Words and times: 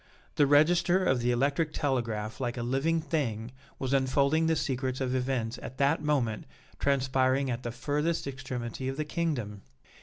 The 0.33 0.47
register 0.47 1.05
of 1.05 1.19
the 1.19 1.29
electric 1.29 1.73
telegraph 1.73 2.41
like 2.41 2.57
a 2.57 2.63
living 2.63 3.01
thing 3.01 3.51
was 3.77 3.93
unfolding 3.93 4.47
the 4.47 4.55
secrets 4.55 4.99
of 4.99 5.13
events 5.13 5.59
at 5.61 5.77
that 5.77 6.01
moment 6.01 6.45
transpiring 6.79 7.51
at 7.51 7.61
the 7.61 7.71
furthest 7.71 8.25
extremity 8.25 8.87
of 8.87 8.97
the 8.97 9.05
Kingdom! 9.05 9.61